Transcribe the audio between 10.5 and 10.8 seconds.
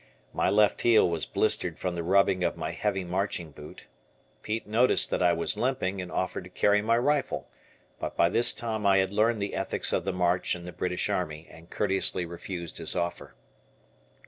in the